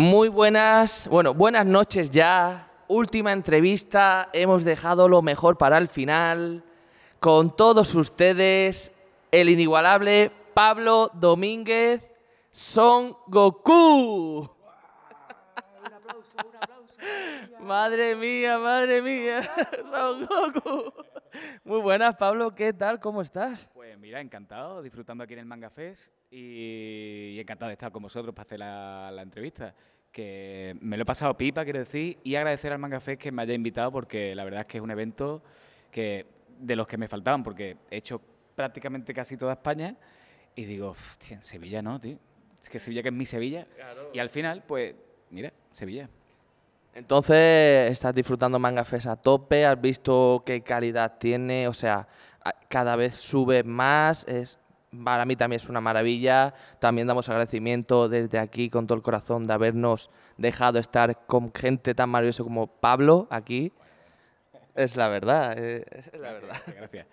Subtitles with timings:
[0.00, 2.70] Muy buenas, bueno, buenas noches ya.
[2.88, 6.64] Última entrevista, hemos dejado lo mejor para el final.
[7.18, 8.94] Con todos ustedes,
[9.30, 12.02] el inigualable Pablo Domínguez
[12.50, 14.48] Son Goku.
[15.84, 16.94] Un aplauso, un aplauso.
[17.60, 19.50] Madre mía, madre mía,
[19.90, 20.92] Son Goku.
[21.64, 23.00] Muy buenas, Pablo, ¿qué tal?
[23.00, 23.68] ¿Cómo estás?
[23.74, 28.02] Pues mira, encantado, disfrutando aquí en el Manga Fest y, y encantado de estar con
[28.02, 29.74] vosotros para hacer la, la entrevista.
[30.10, 33.42] Que me lo he pasado pipa, quiero decir, y agradecer al Manga Fest que me
[33.42, 35.42] haya invitado porque la verdad es que es un evento
[35.90, 36.26] que
[36.58, 38.20] de los que me faltaban, porque he hecho
[38.54, 39.96] prácticamente casi toda España
[40.54, 42.18] y digo, hostia, en Sevilla no, tío.
[42.60, 43.66] Es que Sevilla que es mi Sevilla.
[44.12, 44.94] Y al final, pues,
[45.30, 46.10] mira, Sevilla.
[46.92, 52.08] Entonces, estás disfrutando Manga Fest a tope, has visto qué calidad tiene, o sea,
[52.68, 54.58] cada vez sube más, es,
[55.04, 59.46] para mí también es una maravilla, también damos agradecimiento desde aquí con todo el corazón
[59.46, 63.72] de habernos dejado estar con gente tan maravillosa como Pablo aquí.
[64.74, 66.56] Es la verdad, eh, es la verdad.
[66.66, 67.06] Gracias, gracias.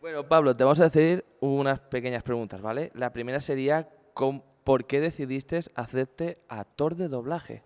[0.00, 2.90] Bueno, Pablo, te vamos a decir unas pequeñas preguntas, ¿vale?
[2.94, 7.62] La primera sería, ¿cómo- ¿por qué decidiste hacerte actor de doblaje?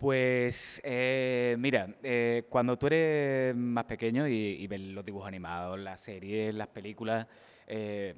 [0.00, 6.00] Pues eh, mira, eh, cuando tú eres más pequeño y, ves los dibujos animados, las
[6.00, 7.26] series, las películas,
[7.66, 8.14] eh,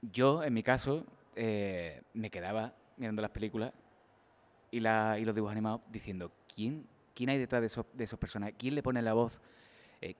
[0.00, 3.72] yo en mi caso me quedaba mirando las películas
[4.70, 8.54] y, los dibujos animados diciendo, ¿quién, quién hay detrás de esos, de esos personajes?
[8.56, 9.42] ¿Quién le pone la voz?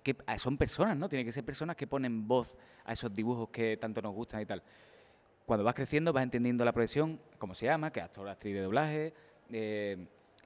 [0.02, 1.08] ¿qué- ah, son personas, ¿no?
[1.08, 4.46] Tienen que ser personas que ponen voz a esos dibujos que tanto nos gustan y
[4.46, 4.64] tal.
[5.46, 9.14] Cuando vas creciendo vas entendiendo la profesión, cómo se llama, que actor, actriz de doblaje,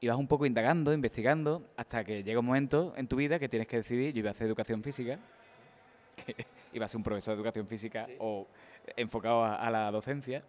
[0.03, 3.49] y vas un poco indagando, investigando, hasta que llega un momento en tu vida que
[3.49, 5.17] tienes que decidir, yo iba a hacer educación física,
[6.27, 8.49] que iba a ser un profesor de educación física o
[8.97, 10.43] enfocado a, a la docencia,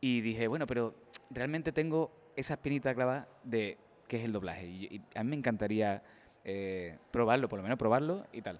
[0.00, 0.94] y dije, bueno, pero
[1.30, 5.36] realmente tengo esa espinita clavada de qué es el doblaje, y, y a mí me
[5.36, 6.02] encantaría
[6.44, 8.58] eh, probarlo, por lo menos probarlo y tal.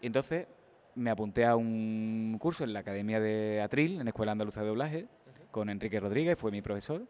[0.00, 0.46] Y entonces
[0.94, 4.68] me apunté a un curso en la Academia de Atril, en la Escuela Andaluza de
[4.68, 5.06] Doblaje,
[5.50, 7.02] con Enrique Rodríguez, fue mi profesor.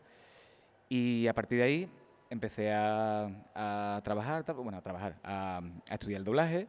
[0.88, 1.90] Y a partir de ahí
[2.30, 5.60] empecé a, a trabajar, bueno, a trabajar, a,
[5.90, 6.66] estudiar el doblaje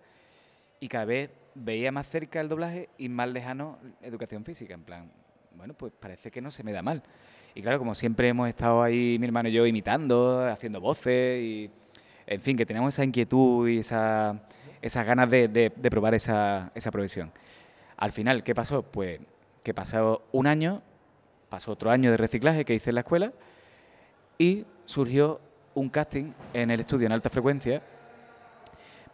[0.79, 5.11] y cada vez veía más cerca el doblaje y más lejano educación física, en plan,
[5.55, 7.01] bueno, pues parece que no se me da mal.
[7.55, 11.71] Y claro, como siempre hemos estado ahí, mi hermano y yo, imitando, haciendo voces y,
[12.27, 14.39] en fin, que tenemos esa inquietud y esa,
[14.81, 17.31] esas ganas de, de- de probar esa, esa profesión.
[17.97, 18.83] Al final, ¿qué pasó?
[18.83, 19.19] Pues
[19.63, 20.83] que pasó un año,
[21.49, 23.33] pasó otro año de reciclaje que hice en la escuela
[24.37, 25.41] y surgió
[25.77, 27.81] un casting en el estudio en alta frecuencia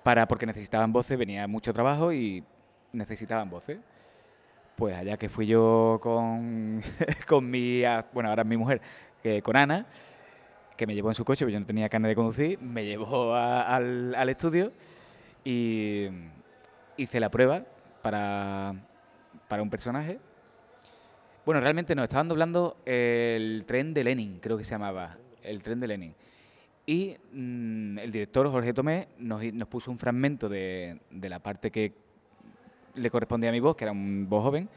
[0.01, 2.43] para porque necesitaban voces, venía mucho trabajo y
[2.91, 3.79] necesitaban voces.
[4.75, 6.81] Pues allá que fui yo con,
[7.27, 8.81] con mi, bueno, ahora es mi mujer,
[9.43, 9.85] con Ana,
[10.75, 13.35] que me llevó en su coche, porque yo no tenía carne de conducir, me llevó
[13.35, 14.71] a- al, al estudio
[15.43, 16.07] y
[16.97, 17.63] hice la prueba
[18.01, 18.73] para,
[19.47, 20.17] para un personaje.
[21.45, 25.79] Bueno, realmente no, estaban doblando el tren de Lenin, creo que se llamaba, el tren
[25.81, 26.15] de Lenin.
[26.85, 31.93] Y mm, el director Jorge Tomé nos, puso un fragmento de, de la parte que
[32.95, 34.69] le correspondía a mi voz, que era un voz joven,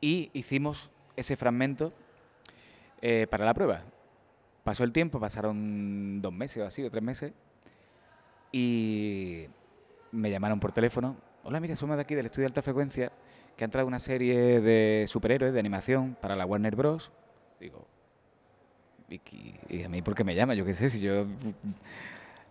[0.00, 1.92] y hicimos ese fragmento
[3.00, 3.82] eh, para la prueba.
[4.64, 7.32] Pasó el tiempo, pasaron dos meses o así, o tres meses,
[8.50, 9.46] y
[10.10, 11.16] me llamaron por teléfono.
[11.44, 13.12] Hola, mira, somos de aquí del estudio de alta frecuencia,
[13.56, 17.12] que ha entrado una serie de superhéroes de animación para la Warner Bros.
[17.60, 17.86] Digo,
[19.68, 20.54] ¿y, a mí por qué me llama?
[20.54, 21.26] Yo qué sé, si yo...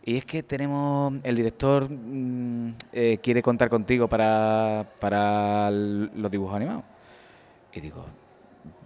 [0.03, 6.55] Y es que tenemos, el director mm, eh, quiere contar contigo para, para los dibujos
[6.55, 6.83] animados.
[7.71, 8.05] Y digo,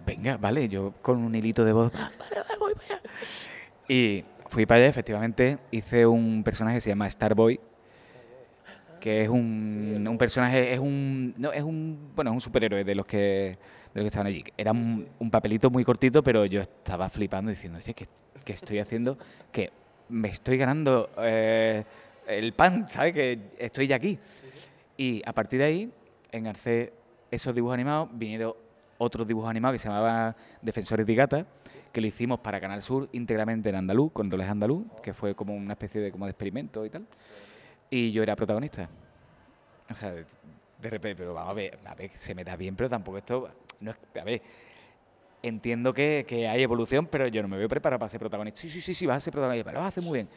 [0.04, 3.02] venga, vale, yo con un hilito de voz, "Ah, vale, vale, voy para allá.
[3.88, 7.58] Y fui para allá, efectivamente, hice un personaje que se llama Starboy,
[9.00, 12.94] que es un, un personaje, es un, no, es un, bueno, es un superhéroe de
[12.94, 13.58] los que,
[13.96, 14.44] de los que estaban allí.
[14.58, 18.06] Era un, un papelito muy cortito, pero yo estaba flipando diciendo, oye, ¿qué,
[18.44, 19.16] qué estoy haciendo?
[19.50, 19.70] Que
[20.10, 21.82] me estoy ganando eh,
[22.28, 23.14] el pan, ¿sabes?
[23.14, 24.18] Que estoy ya aquí.
[24.98, 25.92] Y a partir de ahí,
[26.30, 26.92] engarcé
[27.30, 28.52] esos dibujos animados, vinieron
[28.98, 31.46] otros dibujos animados que se llamaban Defensores de Gata,
[31.90, 35.54] que lo hicimos para Canal Sur íntegramente en andaluz, con dobles andaluz, que fue como
[35.54, 37.06] una especie de, como de experimento y tal.
[37.88, 38.90] Y yo era protagonista.
[39.88, 40.26] O sea, de,
[40.82, 43.48] de repente, pero vamos a ver, a ver, se me da bien, pero tampoco esto,
[43.80, 44.42] no es, a ver,
[45.42, 48.60] entiendo que, que hay evolución, pero yo no me veo preparado para ser protagonista.
[48.60, 50.28] Sí, sí, sí, sí, vas a ser protagonista, pero lo hacer muy bien.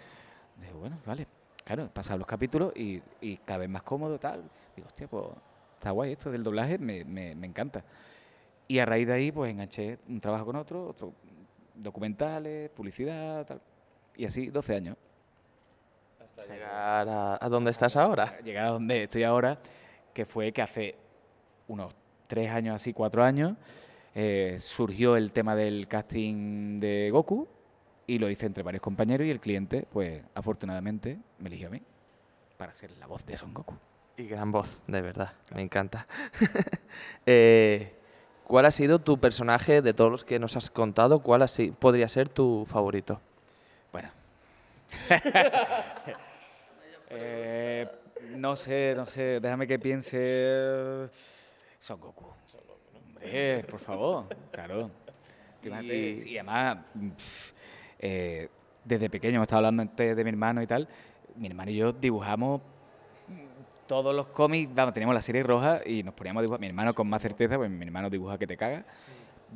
[0.57, 1.25] Digo, bueno, vale,
[1.63, 4.43] claro, he pasado los capítulos y, y cada vez más cómodo, tal.
[4.75, 5.25] Digo, hostia, pues
[5.73, 7.83] está guay esto del doblaje, me, me, me encanta.
[8.67, 11.13] Y a raíz de ahí, pues enganché un trabajo con otro, otro
[11.73, 13.61] documentales, publicidad, tal.
[14.15, 14.97] Y así 12 años.
[16.21, 18.39] Hasta llegar a, a donde estás ahora.
[18.41, 19.57] Llegar a donde estoy ahora,
[20.13, 20.95] que fue que hace
[21.67, 21.93] unos
[22.29, 23.57] tres años, así cuatro años,
[24.15, 27.47] eh, surgió el tema del casting de Goku
[28.07, 31.81] y lo hice entre varios compañeros y el cliente, pues afortunadamente, me eligió a mí
[32.55, 33.75] para ser la voz de Son Goku.
[34.15, 36.07] Y gran voz, de verdad, me encanta.
[37.25, 37.93] Eh,
[38.43, 41.19] ¿Cuál ha sido tu personaje de todos los que nos has contado?
[41.21, 43.21] ¿Cuál así podría ser tu favorito?
[43.91, 44.09] Bueno.
[47.11, 47.87] Eh,
[48.35, 51.09] no sé, no sé, déjame que piense.
[51.79, 52.25] Son Goku.
[52.93, 54.91] Hombre, por favor, claro.
[55.83, 56.77] Y- Y además,
[57.99, 58.49] eh,
[58.85, 60.87] desde pequeño, me estaba hablando antes de mi hermano y tal.
[61.35, 62.61] Mi hermano y yo dibujamos
[63.87, 66.59] todos los cómics, vamos, teníamos la serie roja y nos poníamos a dibujar.
[66.59, 68.85] Mi hermano con más certeza, pues mi hermano dibuja que te caga.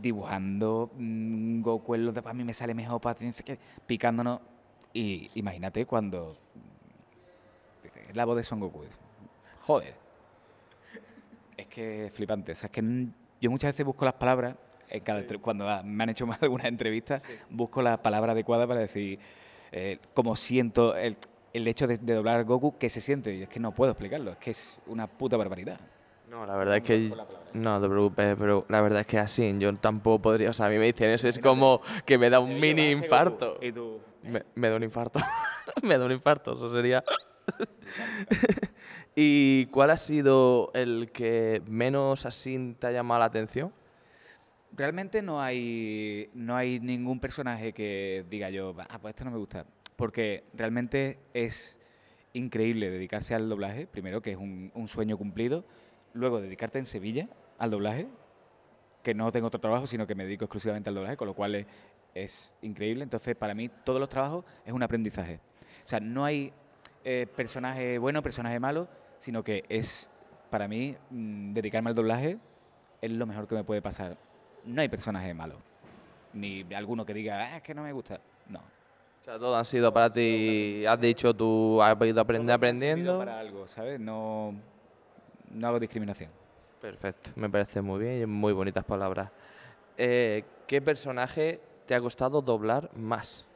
[0.02, 3.44] Dibujando mm, Goku en los de para mí me sale mejor, para ti, no sé
[3.44, 4.40] qué, picándonos.
[4.94, 6.36] Y imagínate cuando.
[8.10, 8.84] Es la voz de Son Goku.
[9.62, 10.03] Joder.
[11.58, 12.52] Es que es flipante.
[12.52, 12.82] O sea, es que
[13.42, 14.56] yo muchas veces busco las palabras,
[14.90, 18.32] en cada entre- cuando ah, me han hecho más de alguna entrevista, busco la palabra
[18.34, 19.20] adecuada para decir
[19.72, 21.18] eh, cómo siento el,
[21.54, 23.34] el hecho de, de doblar Goku, que se siente.
[23.36, 25.80] Y es que no puedo explicarlo, es que es una puta barbaridad.
[26.30, 27.14] No, la verdad es que...
[27.54, 30.50] No te preocupes, pero la verdad es que así yo tampoco podría...
[30.50, 33.60] O sea, a mí me dicen eso, es como que me da un mini infarto.
[33.62, 35.20] Y tú, Me, me da un infarto.
[35.84, 37.04] me da un infarto, eso sería...
[39.16, 43.72] ¿Y cuál ha sido el que menos así te ha llamado la atención?
[44.72, 49.38] Realmente no hay, no hay ningún personaje que diga yo, ah, pues este no me
[49.38, 49.68] gusta.
[49.96, 51.80] Porque realmente es
[52.34, 55.64] increíble dedicarse al doblaje, primero que es un, sueño cumplido,
[56.14, 58.08] luego dedicarte en Sevilla al doblaje,
[59.04, 61.54] que no tengo otro trabajo, sino que me dedico exclusivamente al doblaje, con lo cual
[61.54, 61.68] es,
[62.16, 63.04] es increíble.
[63.04, 65.40] Entonces, para mí, todos los trabajos es un aprendizaje.
[65.86, 66.52] O sea, no hay
[67.06, 68.88] eh, personaje bueno, personaje malo,
[69.24, 70.10] sino que es,
[70.50, 72.38] para mí, mm, dedicarme al doblaje
[73.02, 74.18] es lo mejor que me puede pasar.
[74.66, 75.56] No hay personaje malo.
[76.34, 78.20] Ni alguno que diga, "Ah, es que no me gusta.
[78.50, 78.60] No.
[78.60, 83.20] O sea, todo han sido para ti, has dicho tú, has ido aprender aprendiendo.
[83.20, 83.98] Para algo, ¿sabes?
[83.98, 84.54] No,
[85.52, 86.30] no hago discriminación.
[86.82, 89.30] Perfecto, me parece muy bien y muy bonitas palabras.
[89.98, 93.48] Eh, ¿Qué personaje te ha costado doblar más?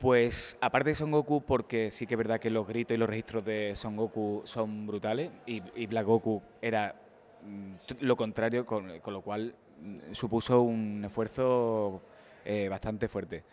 [0.00, 3.06] Pues aparte de Son Goku, porque sí que es verdad que los gritos y los
[3.06, 6.94] registros de Son Goku son brutales y, Black Goku era
[7.42, 12.00] mm, lo contrario, con, lo cual mm, supuso un esfuerzo
[12.46, 13.44] eh, bastante fuerte.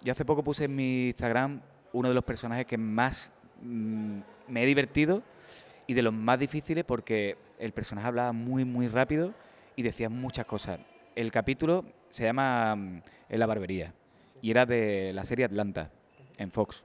[0.00, 1.60] Yo hace poco puse en mi Instagram
[1.92, 3.30] uno de los personajes que más
[3.60, 5.22] mm, me he divertido
[5.86, 9.34] y de los más difíciles porque el personaje hablaba muy, muy rápido
[9.76, 10.80] y decía muchas cosas.
[11.14, 13.92] El capítulo se llama En la barbería
[14.42, 15.90] y era de la serie Atlanta
[16.36, 16.84] en Fox,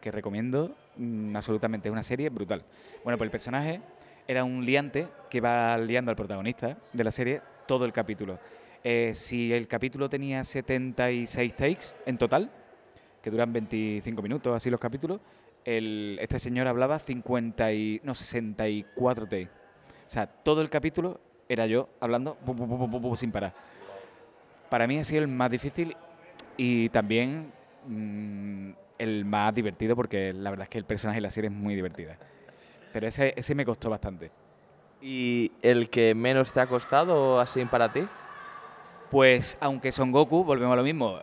[0.00, 2.64] que recomiendo mm, absolutamente, es una serie brutal.
[3.04, 3.80] Bueno, pues el personaje
[4.26, 8.38] era un liante que va liando al protagonista de la serie todo el capítulo.
[8.84, 12.50] Eh, si el capítulo tenía 76 takes en total,
[13.22, 15.20] que duran 25 minutos así los capítulos,
[15.64, 19.50] el- este señor hablaba 50 y, no, 64 takes.
[20.06, 22.36] O sea, todo el capítulo era yo hablando
[23.16, 23.54] sin parar.
[24.68, 25.96] Para mí ha sido el más difícil
[26.56, 27.52] y también
[27.86, 31.56] mm, el más divertido porque la verdad es que el personaje de la serie es
[31.56, 32.16] muy divertida.
[32.92, 34.30] Pero ese, ese me costó bastante.
[35.00, 38.06] ¿Y el que menos te ha costado así para ti?
[39.10, 41.20] Pues aunque Son Goku, volvemos a lo mismo,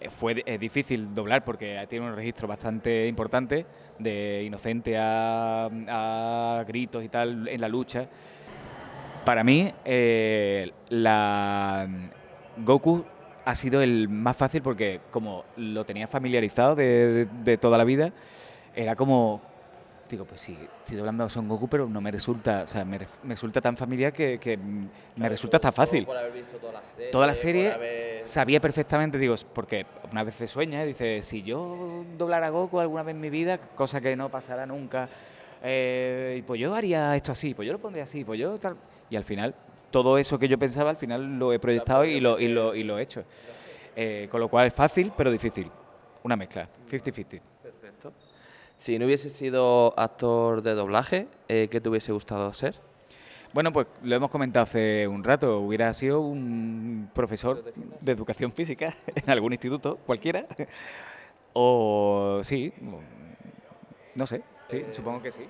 [0.00, 3.66] eh, fue es difícil doblar porque tiene un registro bastante importante
[3.98, 8.06] de inocente a, a gritos y tal en la lucha.
[9.24, 11.86] Para mí, eh, la
[12.58, 13.04] Goku
[13.44, 17.84] ha sido el más fácil porque como lo tenía familiarizado de, de- de toda la
[17.84, 18.12] vida,
[18.74, 19.40] era como,
[20.08, 22.98] digo, pues sí, estoy doblando a Son Goku, pero no me resulta, o sea, me,
[23.22, 24.58] me resulta tan familiar que, que
[25.16, 26.04] me resulta tan fácil.
[26.06, 27.10] Por haber visto toda la serie.
[27.10, 32.04] Toda la serie haber- sabía perfectamente, digo, porque una vez se sueña, dice, si yo
[32.16, 35.08] doblara a Goku alguna vez en mi vida, cosa que no pasará nunca,
[35.62, 38.76] eh, pues yo haría esto así, pues yo lo pondría así, pues yo tal.
[39.10, 39.54] Y al final,
[39.92, 42.82] todo eso que yo pensaba, al final lo he proyectado y lo, y lo, y
[42.82, 43.22] lo he hecho.
[43.94, 45.70] Eh, con lo cual es fácil, pero difícil.
[46.24, 47.40] Una mezcla, 50-50.
[47.62, 48.12] Perfecto.
[48.76, 52.74] Si no hubiese sido actor de doblaje, eh, ¿qué te hubiese gustado ser?
[53.52, 55.58] Bueno, pues lo hemos comentado hace un rato.
[55.60, 57.62] Hubiera sido un profesor
[58.00, 60.46] de educación física en algún instituto, cualquiera.
[61.52, 62.72] O sí,
[64.14, 65.42] no sé, sí, supongo que sí.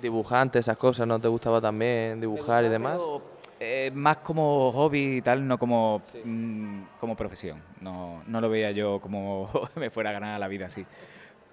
[0.00, 2.98] Dibujante, esas cosas, ¿no te gustaba también dibujar y demás?
[2.98, 3.22] pero,
[3.64, 7.62] eh, más como hobby y tal, no como, mm, como profesión.
[7.80, 10.84] No, no lo veía yo como me fuera a ganar la vida así.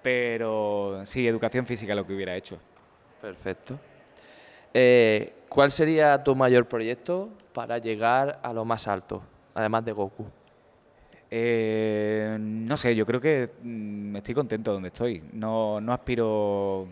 [0.02, 2.58] Pero sí, educación física lo que hubiera hecho.
[3.22, 3.78] Perfecto.
[4.74, 9.22] Eh, ¿Cuál sería tu mayor proyecto para llegar a lo más alto,
[9.54, 10.26] además de Goku?
[11.30, 15.22] Eh, no sé, yo creo que mm, estoy contento donde estoy.
[15.32, 16.88] No, no aspiro,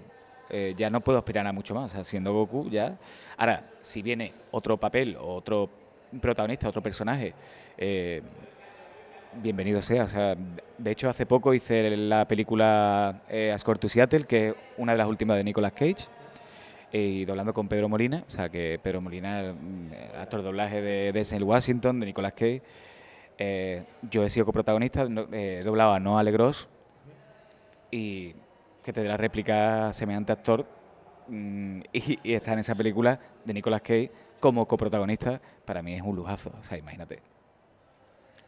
[0.51, 2.99] eh, ya no puedo aspirar a mucho más, siendo Goku ya.
[3.37, 5.69] Ahora, si viene otro papel, otro
[6.21, 7.35] protagonista, otro personaje,
[7.77, 8.23] eh,
[9.35, 10.05] bienvenido sea.
[10.05, 10.37] O sea,
[10.79, 15.07] de hecho, hace poco hice la película eh, to Seattle, que es una de las
[15.07, 16.09] últimas de Nicolas Cage,
[16.93, 21.13] y doblando con Pedro Molina, o sea, que Pedro Molina, mm, actor de doblaje de
[21.13, 22.63] Denzel Washington, de Nicolas Cage.
[23.37, 26.69] Eh, yo he sido coprotagonista, eh, he doblado a Noah Legros
[27.91, 28.35] y
[28.89, 30.65] que te dé la réplica semejante actor
[31.29, 36.01] mm, y, y estar en esa película de Nicolas Cage como coprotagonista, para mí es
[36.01, 37.19] un lujazo, o sea, imagínate.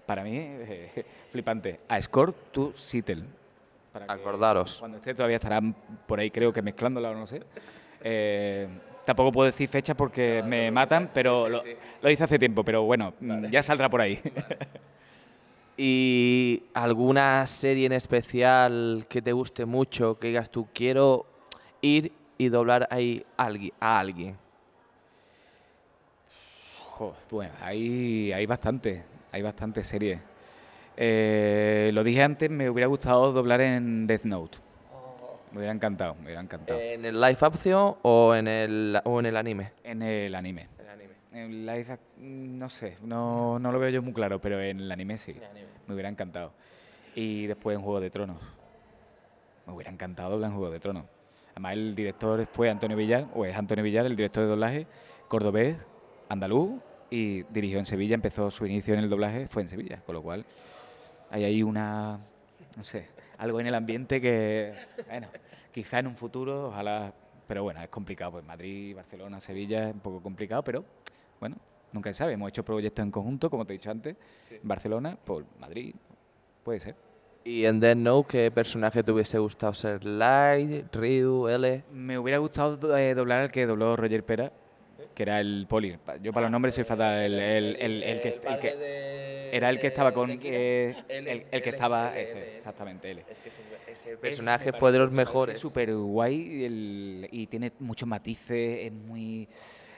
[0.06, 1.80] Para mí, eh, flipante.
[1.86, 3.24] A Score to Seattle.
[3.92, 4.78] Para Acordaros.
[4.80, 5.74] Cuando esté todavía estarán
[6.06, 7.42] por ahí, creo que mezclándola o no sé.
[8.02, 8.66] Eh,
[9.04, 11.62] tampoco puedo decir fechas porque me matan, pero lo,
[12.00, 14.18] lo hice hace tiempo, pero bueno, mm, ya saldrá por ahí.
[15.82, 21.24] ¿Y alguna serie en especial que te guste mucho, que digas tú, quiero
[21.80, 24.36] ir y doblar ahí a alguien?
[26.84, 30.20] Jo, bueno, hay, hay bastante, hay bastante series.
[30.98, 34.58] Eh, lo dije antes, me hubiera gustado doblar en Death Note.
[35.50, 36.78] Me hubiera encantado, me hubiera encantado.
[36.78, 39.72] ¿En el live action o en el, o en el anime?
[39.82, 40.68] en el anime.
[41.32, 45.16] En live, no sé, no, no lo veo yo muy claro, pero en el anime
[45.16, 45.34] sí.
[45.86, 46.52] Me hubiera encantado.
[47.14, 48.38] Y después en Juego de Tronos.
[49.66, 51.04] Me hubiera encantado doblar en Juego de Tronos.
[51.52, 54.86] Además, el director fue Antonio Villar, o es Antonio Villar, el director de doblaje,
[55.28, 55.76] cordobés,
[56.28, 60.14] andaluz, y dirigió en Sevilla, empezó su inicio en el doblaje, fue en Sevilla, con
[60.14, 60.44] lo cual
[61.30, 62.18] hay ahí una,
[62.76, 63.08] no sé,
[63.38, 64.74] algo en el ambiente que,
[65.08, 65.28] bueno,
[65.72, 67.12] quizá en un futuro, ojalá,
[67.46, 70.84] pero bueno, es complicado, pues Madrid, Barcelona, Sevilla, es un poco complicado, pero
[71.40, 71.56] bueno,
[71.92, 74.16] nunca se sabe, hemos hecho proyectos en conjunto, como te he dicho antes,
[74.62, 75.94] Barcelona, por Madrid,
[76.62, 76.94] puede ser.
[77.44, 80.04] ¿Y en Death Note qué personaje te hubiese gustado ser?
[80.04, 81.84] Light, Ryu, L.
[81.90, 84.52] Me hubiera gustado do- eh, doblar al que dobló Roger Pera,
[85.14, 85.96] que era el poli.
[86.22, 87.18] Yo para los nombres soy fatal.
[87.24, 90.30] El, el- el- el que, el que- era el que estaba con.
[90.42, 92.16] eh, el, el que estaba.
[92.18, 93.22] Ese, exactamente, él.
[93.90, 95.58] Ese personaje fue de los mejores.
[95.58, 99.48] Súper guay y, el- y tiene muchos matices, es muy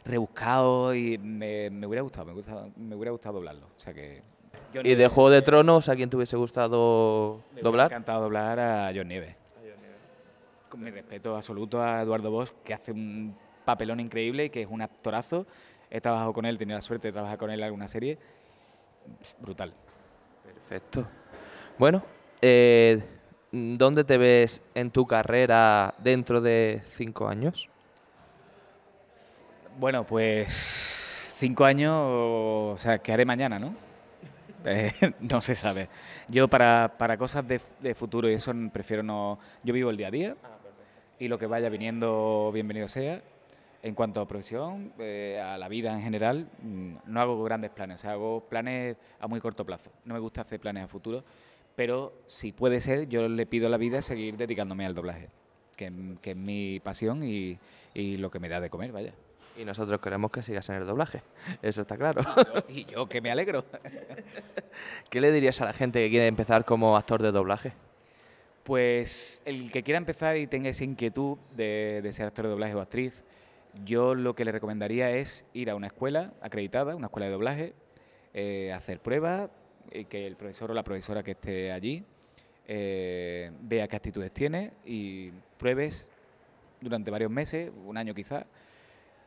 [0.04, 3.66] rebuscado y me, me hubiera gustado, me, gusta, me hubiera gustado doblarlo.
[3.76, 4.22] O sea que.
[4.74, 7.86] John ¿Y de Juego de Tronos a quién te hubiese gustado me hubiera doblar?
[7.92, 9.36] encantado doblar a John Nieves.
[10.68, 14.68] Con mi respeto absoluto a Eduardo Bosch, que hace un papelón increíble y que es
[14.70, 15.46] un actorazo.
[15.90, 18.18] He trabajado con él, he tenido la suerte de trabajar con él en alguna serie.
[19.38, 19.74] Brutal.
[20.42, 21.06] Perfecto.
[21.78, 22.02] Bueno,
[22.40, 23.02] eh,
[23.50, 27.68] ¿dónde te ves en tu carrera dentro de cinco años?
[29.78, 33.74] Bueno, pues cinco años, o sea, ¿qué haré mañana, no?
[34.64, 35.88] Eh, no se sabe.
[36.28, 39.38] Yo para, para cosas de, de futuro y eso prefiero no...
[39.64, 40.36] Yo vivo el día a día
[41.18, 43.22] y lo que vaya viniendo, bienvenido sea.
[43.82, 48.00] En cuanto a profesión, eh, a la vida en general, mm, no hago grandes planes,
[48.00, 49.90] o sea, hago planes a muy corto plazo.
[50.04, 51.24] No me gusta hacer planes a futuro,
[51.74, 55.30] pero si puede ser, yo le pido a la vida seguir dedicándome al doblaje,
[55.76, 57.58] que, que es mi pasión y,
[57.94, 59.14] y lo que me da de comer, vaya.
[59.56, 61.22] Y nosotros queremos que sigas en el doblaje,
[61.62, 62.22] eso está claro.
[62.68, 63.64] Y yo que me alegro.
[65.10, 67.72] ¿Qué le dirías a la gente que quiere empezar como actor de doblaje?
[68.64, 72.74] Pues el que quiera empezar y tenga esa inquietud de, de ser actor de doblaje
[72.74, 73.24] o actriz,
[73.84, 77.72] yo lo que le recomendaría es ir a una escuela acreditada, una escuela de doblaje,
[78.34, 79.50] eh, hacer pruebas,
[79.90, 82.04] y que el profesor o la profesora que esté allí
[82.66, 86.08] eh, vea qué actitudes tiene y pruebes
[86.80, 88.46] durante varios meses, un año quizá,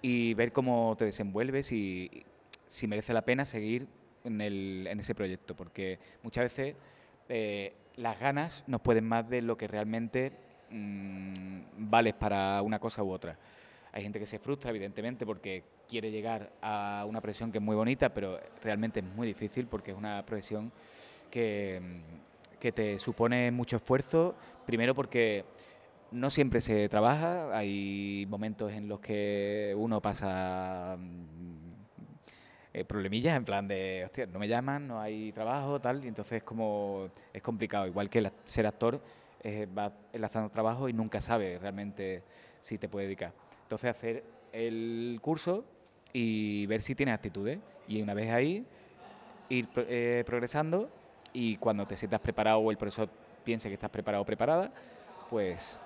[0.01, 2.23] y ver cómo te desenvuelves y
[2.67, 3.87] si merece la pena seguir
[4.23, 6.75] en, el- en ese proyecto, porque muchas veces
[7.29, 10.31] eh, las ganas nos pueden más de lo que realmente
[10.69, 11.33] mm,
[11.77, 13.37] vales para una cosa u otra.
[13.91, 17.75] Hay gente que se frustra, evidentemente, porque quiere llegar a una profesión que es muy
[17.77, 20.71] bonita, pero realmente es muy difícil porque es una profesión
[21.31, 21.79] que,
[22.59, 24.35] que te supone mucho esfuerzo,
[24.65, 25.45] primero porque
[26.15, 31.75] no siempre se trabaja, hay momentos en los que uno pasa mm,
[32.73, 36.41] eh, problemillas, en plan de, hostia, no me llaman, no hay trabajo, tal, y entonces
[36.43, 39.01] como es complicado, igual que ser actor,
[39.43, 42.23] eh, va enlazando trabajo y nunca sabe realmente
[42.61, 43.33] si te puede dedicar.
[43.63, 45.65] Entonces hacer el curso
[46.13, 47.59] y ver si tienes actitudes.
[47.87, 48.65] Y una vez ahí,
[49.49, 50.89] ir eh, progresando
[51.33, 53.09] y cuando te sientas preparado o el profesor
[53.43, 54.71] piense que estás preparado o preparada,
[55.29, 55.79] pues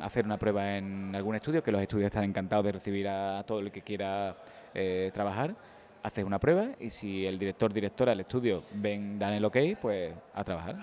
[0.00, 3.60] hacer una prueba en algún estudio, que los estudios están encantados de recibir a todo
[3.60, 4.36] el que quiera
[4.74, 5.54] eh, trabajar.
[6.02, 10.14] Haces una prueba y si el director, directora del estudio ven, dan el ok, pues
[10.34, 10.76] a trabajar.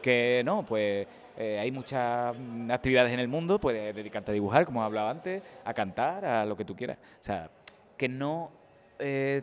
[0.00, 4.64] Que no, pues eh, hay muchas mm, actividades en el mundo, puedes dedicarte a dibujar,
[4.64, 6.98] como hablaba antes, a cantar, a lo que tú quieras.
[7.20, 7.50] O sea,
[7.96, 8.50] que no
[8.98, 9.42] eh,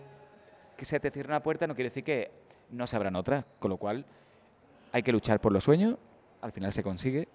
[0.79, 2.31] que se te cierre una puerta no quiere decir que
[2.69, 4.05] no se abran otras, con lo cual
[4.93, 5.97] hay que luchar por los sueños,
[6.41, 7.27] al final se consigue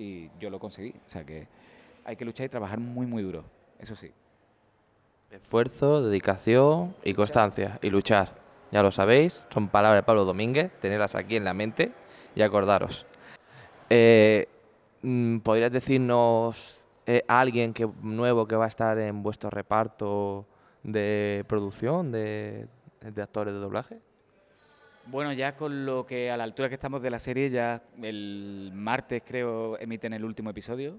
[0.00, 0.94] y yo lo conseguí.
[1.06, 1.46] O sea que
[2.04, 3.44] hay que luchar y trabajar muy, muy duro,
[3.78, 4.10] eso sí.
[5.30, 7.78] Esfuerzo, dedicación y constancia.
[7.82, 8.40] Y luchar.
[8.72, 11.92] Ya lo sabéis, son palabras de Pablo Domínguez, tenerlas aquí en la mente
[12.34, 13.06] y acordaros.
[13.90, 14.48] Eh,
[15.02, 20.46] mm, ¿Podrías decirnos eh, alguien que, nuevo que va a estar en vuestro reparto
[20.82, 22.68] de producción de,
[23.00, 23.98] de actores de doblaje?
[25.10, 28.70] Bueno, ya con lo que a la altura que estamos de la serie, ya el
[28.72, 30.98] martes creo emiten el último episodio,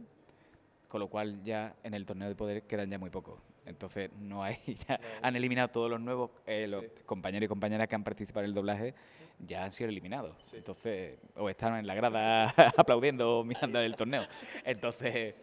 [0.89, 3.39] con lo cual ya en el torneo de poder quedan ya muy pocos.
[3.65, 4.57] Entonces no hay,
[4.89, 8.49] ya han eliminado todos los nuevos, eh, los compañeros y compañeras que han participado en
[8.49, 8.93] el doblaje
[9.39, 10.35] ya han sido eliminados.
[10.53, 14.23] Entonces, o están en la grada aplaudiendo o mirando el torneo.
[14.65, 15.35] Entonces,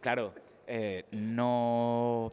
[0.00, 0.34] claro,
[0.66, 2.32] eh, no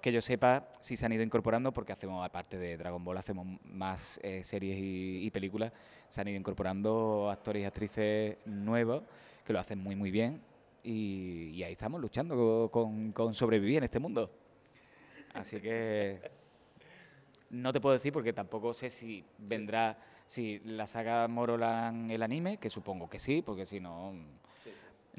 [0.00, 3.46] que yo sepa si se han ido incorporando porque hacemos, aparte de Dragon Ball, hacemos
[3.64, 5.72] más eh, series y, películas,
[6.08, 9.02] se han ido incorporando actores y actrices nuevos
[9.44, 10.42] que lo hacen muy muy bien
[10.82, 14.30] y, ahí estamos luchando co- con, sobrevivir en este mundo.
[15.34, 16.20] Así que
[17.50, 22.10] no te puedo decir porque tampoco sé si vendrá, si la saga Moro la harán
[22.10, 24.14] el anime, que supongo que sí, porque si no...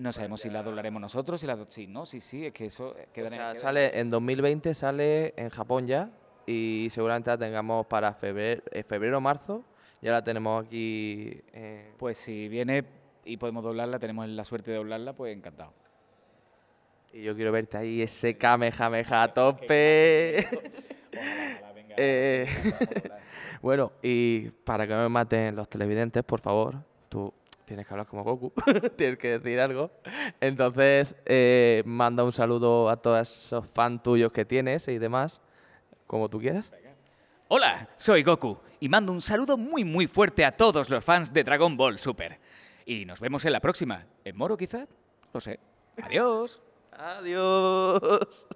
[0.02, 2.96] No sabemos si la doblaremos nosotros, si la si no, sí, sí, es que eso
[2.98, 6.10] eh, queda O en- sea, sale en 2020, sale en Japón ya
[6.48, 9.64] y seguramente la tengamos para febrero, febrero marzo.
[10.02, 11.40] Ya la tenemos aquí.
[11.54, 12.84] eh, Pues si viene
[13.26, 15.72] y podemos doblarla, tenemos la suerte de doblarla, pues encantado.
[17.14, 20.48] y yo quiero verte ahí, ese Kamehameha a tope.
[21.98, 22.48] Eh,
[23.62, 26.76] bueno, y para que no me maten los televidentes, por favor,
[27.10, 27.34] tú
[27.72, 28.52] tienes que hablar como Goku,
[28.98, 29.92] tienes que decir algo.
[30.42, 35.40] Entonces, eh, manda un saludo a todos esos fans tuyos que tienes y demás,
[36.06, 36.70] como tú quieras.
[37.48, 41.46] Hola, soy Goku y mando un saludo muy muy fuerte a todos los fans de
[41.46, 42.40] Dragon Ball Super.
[42.86, 44.06] Y nos vemos en la próxima.
[44.26, 44.90] ¿En Moro quizás?
[45.34, 45.58] No sé.
[46.04, 46.62] Adiós.
[46.92, 48.48] Adiós.